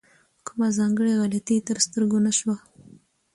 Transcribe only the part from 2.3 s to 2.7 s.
شوه.